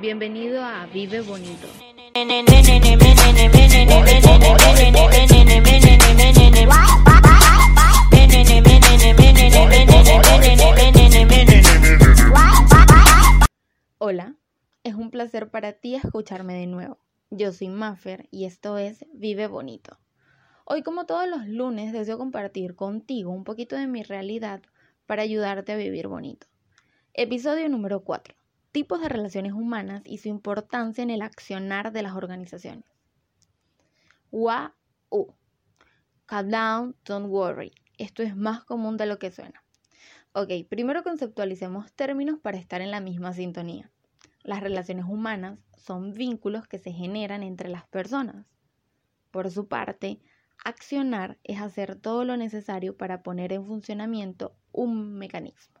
Bienvenido 0.00 0.64
a 0.64 0.86
Vive 0.86 1.20
Bonito. 1.20 1.68
Hola, 13.98 14.36
es 14.84 14.94
un 14.94 15.10
placer 15.10 15.50
para 15.50 15.74
ti 15.74 15.96
escucharme 15.96 16.54
de 16.54 16.66
nuevo. 16.66 16.96
Yo 17.28 17.52
soy 17.52 17.68
Maffer 17.68 18.26
y 18.30 18.46
esto 18.46 18.78
es 18.78 19.04
Vive 19.12 19.48
Bonito. 19.48 19.98
Hoy 20.64 20.82
como 20.82 21.04
todos 21.04 21.28
los 21.28 21.46
lunes 21.46 21.92
deseo 21.92 22.16
compartir 22.16 22.74
contigo 22.74 23.32
un 23.32 23.44
poquito 23.44 23.76
de 23.76 23.86
mi 23.86 24.02
realidad 24.02 24.62
para 25.04 25.24
ayudarte 25.24 25.72
a 25.72 25.76
vivir 25.76 26.08
bonito. 26.08 26.46
Episodio 27.12 27.68
número 27.68 28.00
4. 28.00 28.40
Tipos 28.72 29.00
de 29.00 29.08
relaciones 29.08 29.52
humanas 29.52 30.02
y 30.04 30.18
su 30.18 30.28
importancia 30.28 31.02
en 31.02 31.10
el 31.10 31.22
accionar 31.22 31.92
de 31.92 32.02
las 32.02 32.14
organizaciones. 32.14 32.84
WAU. 34.30 35.34
Calm 36.26 36.50
down, 36.50 36.96
don't 37.04 37.28
worry. 37.28 37.72
Esto 37.98 38.22
es 38.22 38.36
más 38.36 38.64
común 38.64 38.96
de 38.96 39.06
lo 39.06 39.18
que 39.18 39.32
suena. 39.32 39.64
Ok, 40.32 40.50
primero 40.68 41.02
conceptualicemos 41.02 41.92
términos 41.92 42.38
para 42.38 42.58
estar 42.58 42.80
en 42.80 42.92
la 42.92 43.00
misma 43.00 43.32
sintonía. 43.32 43.90
Las 44.44 44.60
relaciones 44.60 45.06
humanas 45.06 45.58
son 45.76 46.12
vínculos 46.12 46.68
que 46.68 46.78
se 46.78 46.92
generan 46.92 47.42
entre 47.42 47.68
las 47.68 47.88
personas. 47.88 48.46
Por 49.32 49.50
su 49.50 49.66
parte, 49.66 50.20
accionar 50.64 51.38
es 51.42 51.60
hacer 51.60 51.96
todo 51.96 52.24
lo 52.24 52.36
necesario 52.36 52.96
para 52.96 53.24
poner 53.24 53.52
en 53.52 53.66
funcionamiento 53.66 54.54
un 54.70 55.14
mecanismo. 55.14 55.80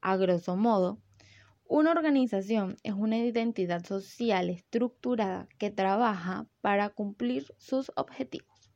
A 0.00 0.16
grosso 0.16 0.56
modo, 0.56 0.98
una 1.70 1.92
organización 1.92 2.76
es 2.82 2.94
una 2.94 3.16
identidad 3.16 3.84
social 3.86 4.50
estructurada 4.50 5.46
que 5.56 5.70
trabaja 5.70 6.48
para 6.60 6.88
cumplir 6.88 7.54
sus 7.58 7.92
objetivos. 7.94 8.72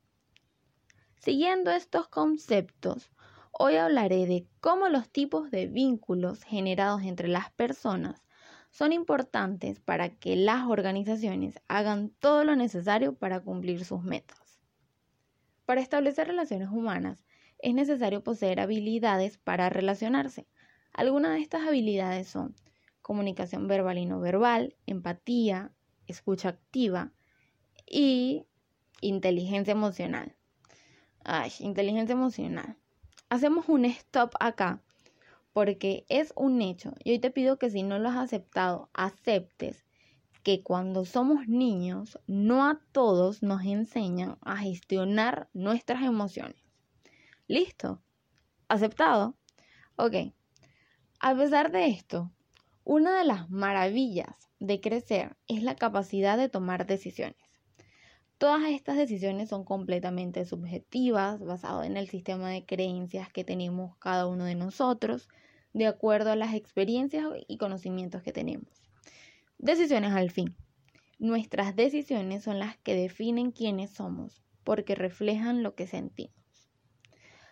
Siguiendo 1.19 1.72
estos 1.72 2.06
conceptos, 2.06 3.10
hoy 3.50 3.74
hablaré 3.74 4.27
de 4.27 4.46
cómo 4.60 4.88
los 4.88 5.10
tipos 5.10 5.50
de 5.50 5.66
vínculos 5.66 6.44
generados 6.44 7.02
entre 7.02 7.27
las 7.27 7.50
personas 7.50 8.22
son 8.70 8.92
importantes 8.92 9.80
para 9.80 10.10
que 10.10 10.36
las 10.36 10.69
organizaciones 10.69 11.60
hagan 11.66 12.10
todo 12.20 12.44
lo 12.44 12.54
necesario 12.54 13.16
para 13.16 13.41
cumplir 13.41 13.84
sus 13.84 14.04
metas. 14.04 14.60
Para 15.66 15.80
establecer 15.80 16.28
relaciones 16.28 16.69
humanas 16.69 17.24
es 17.58 17.74
necesario 17.74 18.22
poseer 18.22 18.60
habilidades 18.60 19.36
para 19.38 19.69
relacionarse 19.69 20.47
algunas 20.94 21.32
de 21.32 21.41
estas 21.41 21.66
habilidades 21.66 22.28
son 22.28 22.54
comunicación 23.05 23.69
verbal 23.69 23.98
y 23.98 24.06
no 24.06 24.19
verbal, 24.19 24.74
empatía, 24.86 25.70
escucha 26.06 26.48
activa 26.48 27.12
y 27.86 28.47
inteligencia 29.02 29.72
emocional. 29.72 30.34
Ay, 31.22 31.52
inteligencia 31.60 32.14
emocional. 32.14 32.78
Hacemos 33.28 33.69
un 33.69 33.84
stop 33.84 34.32
acá 34.41 34.80
porque 35.52 36.06
es 36.08 36.32
un 36.34 36.62
hecho 36.62 36.94
y 37.05 37.12
hoy 37.12 37.19
te 37.19 37.30
pido 37.30 37.58
que 37.58 37.69
si 37.69 37.82
no 37.82 37.98
lo 37.98 38.08
has 38.08 38.16
aceptado, 38.16 38.88
aceptes 38.94 39.84
que 40.42 40.62
cuando 40.62 41.05
somos 41.05 41.47
niños 41.47 42.19
no 42.27 42.64
a 42.64 42.80
todos 42.92 43.42
nos 43.42 43.64
enseñan 43.64 44.38
a 44.41 44.56
gestionar 44.56 45.50
nuestras 45.52 46.02
emociones. 46.02 46.62
¿Listo? 47.48 48.02
¿Aceptado? 48.69 49.36
Ok. 49.97 50.32
A 51.20 51.34
pesar 51.34 51.70
de 51.70 51.88
esto, 51.88 52.30
una 52.84 53.18
de 53.18 53.24
las 53.24 53.48
maravillas 53.50 54.36
de 54.60 54.80
crecer 54.80 55.36
es 55.48 55.62
la 55.62 55.74
capacidad 55.74 56.36
de 56.36 56.50
tomar 56.50 56.86
decisiones. 56.86 57.36
Todas 58.36 58.64
estas 58.68 58.98
decisiones 58.98 59.48
son 59.48 59.64
completamente 59.64 60.44
subjetivas, 60.44 61.41
basadas 61.41 61.86
en 61.86 61.96
el 61.96 62.09
sistema 62.09 62.50
de 62.50 62.66
creencias 62.66 63.32
que 63.32 63.42
tenemos 63.42 63.97
cada 63.97 64.26
uno 64.26 64.44
de 64.44 64.54
nosotros, 64.54 65.28
de 65.72 65.86
acuerdo 65.86 66.31
a 66.31 66.36
las 66.36 66.53
experiencias 66.53 67.25
y 67.48 67.56
conocimientos 67.56 68.22
que 68.22 68.32
tenemos. 68.32 68.69
Decisiones 69.56 70.12
al 70.12 70.30
fin. 70.30 70.54
Nuestras 71.19 71.75
decisiones 71.75 72.42
son 72.42 72.59
las 72.59 72.76
que 72.78 72.94
definen 72.94 73.50
quiénes 73.50 73.92
somos, 73.92 74.44
porque 74.62 74.94
reflejan 74.94 75.62
lo 75.62 75.75
que 75.75 75.86
sentimos. 75.86 76.34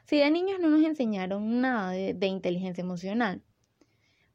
Si 0.05 0.19
de 0.19 0.31
niños 0.31 0.61
no 0.61 0.69
nos 0.69 0.83
enseñaron 0.83 1.63
nada 1.63 1.93
de, 1.93 2.13
de 2.13 2.27
inteligencia 2.27 2.83
emocional, 2.83 3.43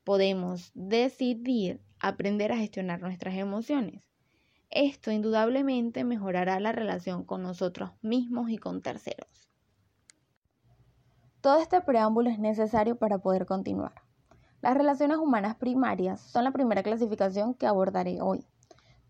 podemos 0.07 0.71
decidir 0.73 1.81
aprender 1.99 2.53
a 2.53 2.55
gestionar 2.55 3.01
nuestras 3.01 3.35
emociones. 3.35 4.01
Esto 4.69 5.11
indudablemente 5.11 6.05
mejorará 6.05 6.61
la 6.61 6.71
relación 6.71 7.25
con 7.25 7.43
nosotros 7.43 7.91
mismos 8.01 8.49
y 8.49 8.57
con 8.57 8.81
terceros. 8.81 9.49
Todo 11.41 11.57
este 11.59 11.81
preámbulo 11.81 12.29
es 12.29 12.39
necesario 12.39 12.95
para 12.95 13.17
poder 13.17 13.45
continuar. 13.45 13.95
Las 14.61 14.77
relaciones 14.77 15.17
humanas 15.17 15.57
primarias 15.57 16.21
son 16.21 16.45
la 16.45 16.51
primera 16.51 16.83
clasificación 16.83 17.53
que 17.53 17.67
abordaré 17.67 18.21
hoy. 18.21 18.45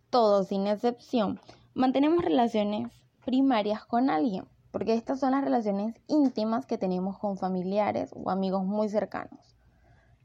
Todos, 0.09 0.47
sin 0.47 0.65
excepción, 0.65 1.39
mantenemos 1.75 2.25
relaciones 2.25 2.91
primarias 3.23 3.85
con 3.85 4.09
alguien, 4.09 4.45
porque 4.71 4.95
estas 4.95 5.19
son 5.19 5.29
las 5.33 5.43
relaciones 5.43 5.93
íntimas 6.07 6.65
que 6.65 6.79
tenemos 6.79 7.19
con 7.19 7.37
familiares 7.37 8.09
o 8.15 8.31
amigos 8.31 8.65
muy 8.65 8.89
cercanos. 8.89 9.56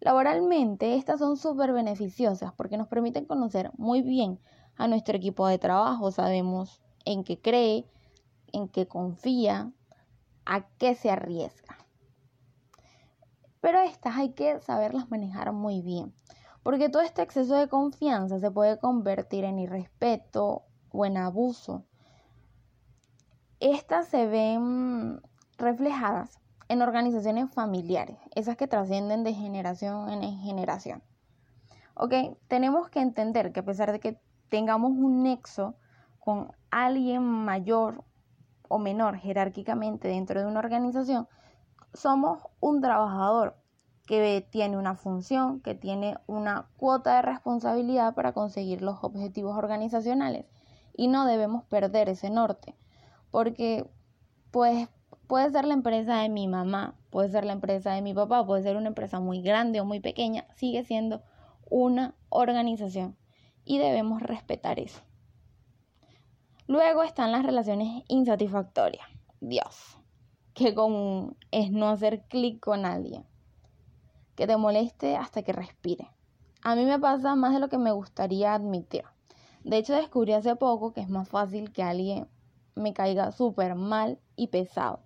Laboralmente, 0.02 0.96
estas 0.96 1.20
son 1.20 1.36
súper 1.36 1.72
beneficiosas 1.72 2.52
porque 2.54 2.76
nos 2.76 2.88
permiten 2.88 3.24
conocer 3.24 3.70
muy 3.78 4.02
bien 4.02 4.40
a 4.74 4.88
nuestro 4.88 5.16
equipo 5.16 5.46
de 5.46 5.60
trabajo. 5.60 6.10
Sabemos 6.10 6.82
en 7.04 7.22
qué 7.22 7.40
cree, 7.40 7.86
en 8.52 8.66
qué 8.66 8.88
confía, 8.88 9.70
a 10.44 10.66
qué 10.76 10.96
se 10.96 11.08
arriesga. 11.08 11.78
Pero 13.60 13.78
estas 13.78 14.16
hay 14.16 14.30
que 14.30 14.60
saberlas 14.62 15.08
manejar 15.08 15.52
muy 15.52 15.82
bien, 15.82 16.12
porque 16.64 16.88
todo 16.88 17.02
este 17.02 17.22
exceso 17.22 17.54
de 17.54 17.69
confianza 17.69 18.40
se 18.40 18.50
puede 18.50 18.80
convertir 18.80 19.44
en 19.44 19.60
irrespeto 19.60 20.64
o 20.90 21.06
en 21.06 21.16
abuso. 21.16 21.84
Estas 23.60 24.08
se 24.08 24.26
ven 24.26 25.22
reflejadas 25.58 26.41
en 26.72 26.81
organizaciones 26.81 27.53
familiares, 27.53 28.16
esas 28.34 28.56
que 28.56 28.66
trascienden 28.66 29.25
de 29.25 29.34
generación 29.34 30.09
en 30.09 30.38
generación. 30.38 31.03
Ok, 31.93 32.15
tenemos 32.49 32.88
que 32.88 33.00
entender 33.00 33.53
que 33.53 33.60
a 33.60 33.65
pesar 33.65 33.93
de 33.93 34.00
que 34.00 34.19
tengamos 34.49 34.93
un 34.93 35.22
nexo 35.22 35.75
con 36.19 36.50
alguien 36.71 37.22
mayor 37.22 38.05
o 38.69 38.78
menor 38.78 39.19
jerárquicamente 39.19 40.09
dentro 40.09 40.41
de 40.41 40.47
una 40.47 40.61
organización, 40.61 41.28
somos 41.93 42.43
un 42.59 42.81
trabajador 42.81 43.55
que 44.06 44.47
tiene 44.50 44.78
una 44.78 44.94
función, 44.94 45.61
que 45.61 45.75
tiene 45.75 46.16
una 46.27 46.71
cuota 46.78 47.16
de 47.16 47.22
responsabilidad 47.22 48.15
para 48.15 48.32
conseguir 48.32 48.81
los 48.81 49.05
objetivos 49.05 49.59
organizacionales 49.59 50.47
y 50.94 51.09
no 51.09 51.27
debemos 51.27 51.65
perder 51.65 52.09
ese 52.09 52.31
norte, 52.31 52.75
porque 53.31 53.91
pues 54.50 54.88
Puede 55.27 55.50
ser 55.50 55.65
la 55.65 55.75
empresa 55.75 56.16
de 56.16 56.28
mi 56.28 56.47
mamá, 56.47 56.94
puede 57.10 57.31
ser 57.31 57.44
la 57.44 57.53
empresa 57.53 57.93
de 57.93 58.03
mi 58.03 58.12
papá, 58.12 58.44
puede 58.44 58.62
ser 58.62 58.77
una 58.77 58.88
empresa 58.88 59.21
muy 59.21 59.41
grande 59.41 59.81
o 59.81 59.84
muy 59.84 60.00
pequeña, 60.00 60.47
sigue 60.56 60.84
siendo 60.84 61.22
una 61.71 62.15
organización 62.28 63.16
y 63.65 63.78
debemos 63.78 64.22
respetar 64.22 64.78
eso. 64.78 65.00
Luego 66.66 67.03
están 67.03 67.32
las 67.32 67.44
relaciones 67.44 68.05
insatisfactorias. 68.09 69.06
Dios, 69.41 69.99
que 70.55 70.75
con 70.75 71.37
es 71.50 71.71
no 71.72 71.88
hacer 71.88 72.25
clic 72.28 72.61
con 72.61 72.84
alguien, 72.84 73.25
que 74.37 74.47
te 74.47 74.56
moleste 74.56 75.16
hasta 75.16 75.43
que 75.43 75.53
respire. 75.53 76.11
A 76.62 76.75
mí 76.75 76.84
me 76.84 76.99
pasa 76.99 77.34
más 77.34 77.55
de 77.55 77.61
lo 77.61 77.69
que 77.69 77.78
me 77.78 77.93
gustaría 77.93 78.55
admitir. 78.55 79.05
De 79.64 79.79
hecho, 79.79 79.94
descubrí 79.94 80.32
hace 80.32 80.56
poco 80.56 80.93
que 80.93 81.00
es 81.00 81.08
más 81.08 81.29
fácil 81.29 81.73
que 81.73 81.82
alguien 81.82 82.29
me 82.75 82.93
caiga 82.93 83.32
súper 83.32 83.75
mal 83.75 84.19
y 84.37 84.49
pesado 84.49 85.00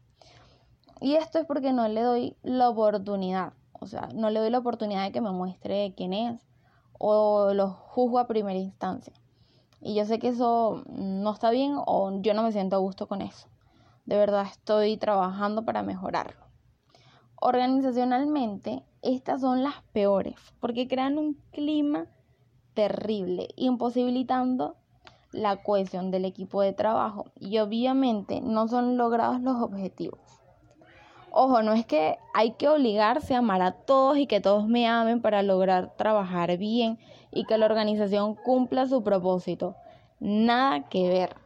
y 1.00 1.14
esto 1.14 1.38
es 1.38 1.46
porque 1.46 1.72
no 1.72 1.86
le 1.88 2.02
doy 2.02 2.36
la 2.42 2.70
oportunidad, 2.70 3.52
o 3.72 3.86
sea, 3.86 4.08
no 4.14 4.30
le 4.30 4.40
doy 4.40 4.50
la 4.50 4.58
oportunidad 4.58 5.04
de 5.04 5.12
que 5.12 5.20
me 5.20 5.30
muestre 5.30 5.94
quién 5.96 6.12
es 6.12 6.46
o 6.98 7.52
lo 7.52 7.70
juzgo 7.70 8.18
a 8.18 8.26
primera 8.26 8.58
instancia. 8.58 9.12
Y 9.80 9.94
yo 9.94 10.04
sé 10.06 10.18
que 10.18 10.28
eso 10.28 10.82
no 10.88 11.32
está 11.32 11.50
bien 11.50 11.74
o 11.76 12.20
yo 12.22 12.34
no 12.34 12.42
me 12.42 12.52
siento 12.52 12.76
a 12.76 12.80
gusto 12.80 13.06
con 13.06 13.20
eso. 13.20 13.48
De 14.06 14.16
verdad 14.16 14.46
estoy 14.50 14.96
trabajando 14.96 15.64
para 15.64 15.82
mejorarlo. 15.82 16.46
Organizacionalmente, 17.38 18.82
estas 19.02 19.42
son 19.42 19.62
las 19.62 19.82
peores 19.92 20.34
porque 20.60 20.88
crean 20.88 21.18
un 21.18 21.34
clima 21.52 22.06
terrible, 22.72 23.48
imposibilitando 23.56 24.76
la 25.32 25.62
cohesión 25.62 26.10
del 26.10 26.24
equipo 26.24 26.62
de 26.62 26.72
trabajo 26.72 27.26
y 27.38 27.58
obviamente 27.58 28.40
no 28.40 28.68
son 28.68 28.96
logrados 28.96 29.40
los 29.40 29.60
objetivos. 29.60 30.35
Ojo, 31.38 31.60
no 31.60 31.74
es 31.74 31.84
que 31.84 32.16
hay 32.32 32.52
que 32.52 32.66
obligarse 32.66 33.34
a 33.34 33.40
amar 33.40 33.60
a 33.60 33.72
todos 33.72 34.16
y 34.16 34.26
que 34.26 34.40
todos 34.40 34.68
me 34.68 34.88
amen 34.88 35.20
para 35.20 35.42
lograr 35.42 35.94
trabajar 35.94 36.56
bien 36.56 36.98
y 37.30 37.44
que 37.44 37.58
la 37.58 37.66
organización 37.66 38.36
cumpla 38.36 38.86
su 38.86 39.04
propósito. 39.04 39.76
Nada 40.18 40.88
que 40.88 41.10
ver. 41.10 41.36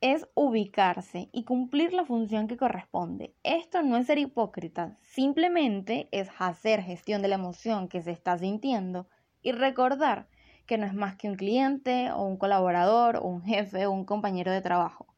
Es 0.00 0.28
ubicarse 0.34 1.30
y 1.32 1.42
cumplir 1.42 1.92
la 1.94 2.04
función 2.04 2.46
que 2.46 2.56
corresponde. 2.56 3.34
Esto 3.42 3.82
no 3.82 3.96
es 3.96 4.06
ser 4.06 4.18
hipócrita, 4.18 4.96
simplemente 5.02 6.08
es 6.12 6.30
hacer 6.38 6.80
gestión 6.82 7.20
de 7.20 7.26
la 7.26 7.34
emoción 7.34 7.88
que 7.88 8.02
se 8.02 8.12
está 8.12 8.38
sintiendo 8.38 9.08
y 9.42 9.50
recordar 9.50 10.28
que 10.64 10.78
no 10.78 10.86
es 10.86 10.94
más 10.94 11.16
que 11.16 11.28
un 11.28 11.34
cliente 11.34 12.12
o 12.12 12.22
un 12.22 12.36
colaborador 12.36 13.16
o 13.16 13.24
un 13.24 13.42
jefe 13.42 13.86
o 13.86 13.90
un 13.90 14.04
compañero 14.04 14.52
de 14.52 14.60
trabajo. 14.60 15.08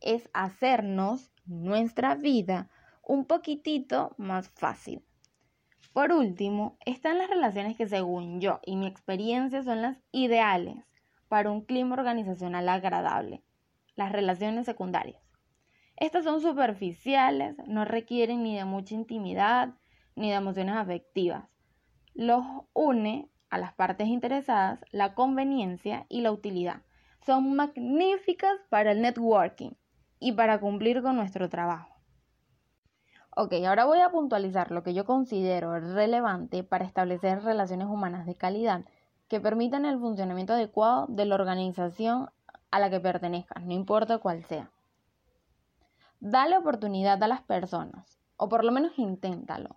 Es 0.00 0.30
hacernos 0.32 1.30
nuestra 1.44 2.14
vida 2.14 2.70
un 3.02 3.24
poquitito 3.24 4.14
más 4.18 4.48
fácil. 4.50 5.04
Por 5.92 6.12
último, 6.12 6.78
están 6.86 7.18
las 7.18 7.28
relaciones 7.28 7.76
que 7.76 7.86
según 7.86 8.40
yo 8.40 8.60
y 8.64 8.76
mi 8.76 8.86
experiencia 8.86 9.62
son 9.62 9.82
las 9.82 9.98
ideales 10.10 10.76
para 11.28 11.50
un 11.50 11.62
clima 11.62 11.94
organizacional 11.94 12.68
agradable, 12.68 13.42
las 13.94 14.12
relaciones 14.12 14.64
secundarias. 14.64 15.20
Estas 15.96 16.24
son 16.24 16.40
superficiales, 16.40 17.56
no 17.66 17.84
requieren 17.84 18.42
ni 18.42 18.56
de 18.56 18.64
mucha 18.64 18.94
intimidad 18.94 19.74
ni 20.14 20.30
de 20.30 20.36
emociones 20.36 20.76
afectivas. 20.76 21.44
Los 22.14 22.44
une 22.72 23.30
a 23.50 23.58
las 23.58 23.74
partes 23.74 24.08
interesadas 24.08 24.80
la 24.90 25.14
conveniencia 25.14 26.06
y 26.08 26.22
la 26.22 26.32
utilidad. 26.32 26.82
Son 27.24 27.54
magníficas 27.54 28.56
para 28.70 28.92
el 28.92 29.02
networking 29.02 29.72
y 30.18 30.32
para 30.32 30.58
cumplir 30.58 31.02
con 31.02 31.16
nuestro 31.16 31.48
trabajo. 31.48 31.91
Ok, 33.34 33.54
ahora 33.66 33.86
voy 33.86 34.00
a 34.00 34.10
puntualizar 34.10 34.70
lo 34.70 34.82
que 34.82 34.92
yo 34.92 35.06
considero 35.06 35.80
relevante 35.80 36.64
para 36.64 36.84
establecer 36.84 37.42
relaciones 37.42 37.88
humanas 37.88 38.26
de 38.26 38.34
calidad 38.34 38.84
que 39.28 39.40
permitan 39.40 39.86
el 39.86 39.98
funcionamiento 39.98 40.52
adecuado 40.52 41.06
de 41.08 41.24
la 41.24 41.36
organización 41.36 42.28
a 42.70 42.78
la 42.78 42.90
que 42.90 43.00
pertenezcas, 43.00 43.64
no 43.64 43.72
importa 43.72 44.18
cuál 44.18 44.44
sea. 44.44 44.70
Dale 46.20 46.58
oportunidad 46.58 47.22
a 47.22 47.26
las 47.26 47.40
personas, 47.40 48.18
o 48.36 48.50
por 48.50 48.64
lo 48.64 48.72
menos 48.72 48.98
inténtalo. 48.98 49.76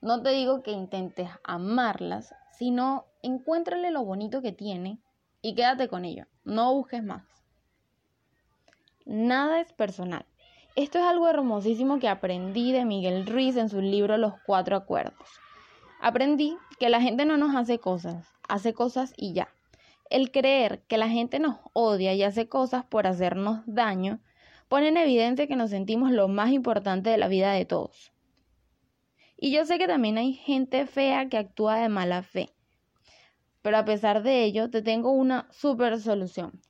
No 0.00 0.20
te 0.20 0.30
digo 0.30 0.64
que 0.64 0.72
intentes 0.72 1.30
amarlas, 1.44 2.34
sino 2.50 3.04
encuéntrale 3.22 3.92
lo 3.92 4.04
bonito 4.04 4.42
que 4.42 4.50
tiene 4.50 4.98
y 5.42 5.54
quédate 5.54 5.86
con 5.86 6.04
ello. 6.04 6.26
No 6.42 6.74
busques 6.74 7.04
más. 7.04 7.22
Nada 9.04 9.60
es 9.60 9.72
personal. 9.72 10.26
Esto 10.76 10.98
es 10.98 11.06
algo 11.06 11.26
hermosísimo 11.26 11.98
que 11.98 12.06
aprendí 12.06 12.70
de 12.70 12.84
Miguel 12.84 13.26
Ruiz 13.26 13.56
en 13.56 13.70
su 13.70 13.80
libro 13.80 14.18
Los 14.18 14.34
Cuatro 14.44 14.76
Acuerdos. 14.76 15.26
Aprendí 16.02 16.58
que 16.78 16.90
la 16.90 17.00
gente 17.00 17.24
no 17.24 17.38
nos 17.38 17.56
hace 17.56 17.78
cosas, 17.78 18.28
hace 18.46 18.74
cosas 18.74 19.14
y 19.16 19.32
ya. 19.32 19.48
El 20.10 20.30
creer 20.30 20.82
que 20.86 20.98
la 20.98 21.08
gente 21.08 21.38
nos 21.38 21.56
odia 21.72 22.12
y 22.12 22.22
hace 22.22 22.46
cosas 22.46 22.84
por 22.84 23.06
hacernos 23.06 23.62
daño 23.64 24.20
pone 24.68 24.88
en 24.88 24.98
evidencia 24.98 25.46
que 25.46 25.56
nos 25.56 25.70
sentimos 25.70 26.10
lo 26.10 26.28
más 26.28 26.50
importante 26.50 27.08
de 27.08 27.16
la 27.16 27.28
vida 27.28 27.52
de 27.52 27.64
todos. 27.64 28.12
Y 29.38 29.52
yo 29.52 29.64
sé 29.64 29.78
que 29.78 29.86
también 29.86 30.18
hay 30.18 30.34
gente 30.34 30.84
fea 30.84 31.30
que 31.30 31.38
actúa 31.38 31.76
de 31.76 31.88
mala 31.88 32.22
fe. 32.22 32.50
Pero 33.62 33.78
a 33.78 33.86
pesar 33.86 34.22
de 34.22 34.44
ello, 34.44 34.68
te 34.68 34.82
tengo 34.82 35.10
una 35.12 35.48
super 35.50 35.98
solución. 35.98 36.60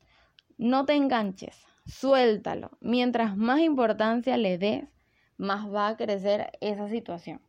No 0.59 0.85
te 0.85 0.95
enganches, 0.95 1.67
suéltalo. 1.87 2.71
Mientras 2.81 3.37
más 3.37 3.61
importancia 3.61 4.37
le 4.37 4.59
des, 4.59 4.85
más 5.39 5.73
va 5.73 5.89
a 5.89 5.97
crecer 5.97 6.51
esa 6.61 6.89
situación. 6.89 7.41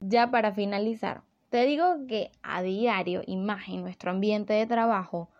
Ya 0.00 0.30
para 0.30 0.52
finalizar, 0.52 1.22
te 1.50 1.64
digo 1.64 2.06
que 2.08 2.32
a 2.42 2.62
diario 2.62 3.22
y 3.26 3.36
más 3.36 3.68
en 3.68 3.82
nuestro 3.82 4.10
ambiente 4.10 4.52
de 4.52 4.66
trabajo, 4.66 5.30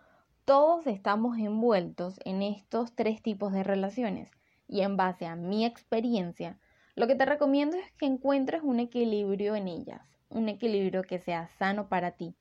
todos 0.45 0.87
estamos 0.87 1.37
envueltos 1.37 2.19
en 2.23 2.41
estos 2.41 2.93
tres 2.95 3.21
tipos 3.21 3.51
de 3.51 3.63
relaciones 3.63 4.31
y 4.67 4.81
en 4.81 4.95
base 4.97 5.25
a 5.25 5.35
mi 5.35 5.65
experiencia, 5.65 6.57
lo 6.95 7.07
que 7.07 7.15
te 7.15 7.25
recomiendo 7.25 7.75
es 7.77 7.91
que 7.93 8.05
encuentres 8.05 8.61
un 8.63 8.79
equilibrio 8.79 9.55
en 9.55 9.67
ellas, 9.67 10.01
un 10.29 10.47
equilibrio 10.47 11.03
que 11.03 11.19
sea 11.19 11.49
sano 11.59 11.89
para 11.89 12.11
ti, 12.11 12.35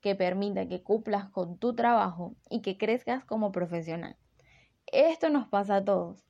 que 0.00 0.14
permita 0.14 0.66
que 0.66 0.82
cumplas 0.82 1.28
con 1.28 1.58
tu 1.58 1.74
trabajo 1.74 2.34
y 2.48 2.62
que 2.62 2.78
crezcas 2.78 3.24
como 3.24 3.52
profesional. 3.52 4.16
Esto 4.86 5.28
nos 5.30 5.46
pasa 5.48 5.76
a 5.76 5.84
todos. 5.84 6.24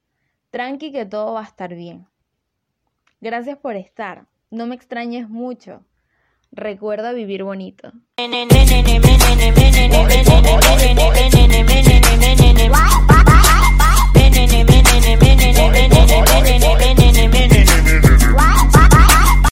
Tranqui 0.51 0.93
que 0.93 1.07
todo 1.07 1.35
va 1.35 1.41
a 1.41 1.45
estar 1.45 1.75
bien. 1.75 2.07
Gracias 3.21 3.59
por 3.59 3.77
estar. 3.77 4.27
No 4.51 4.67
me 4.67 4.75
extrañes 4.75 5.29
mucho. 5.29 5.85
Recuerda 6.53 7.13
vivir 7.13 7.45
bonito. 7.45 7.93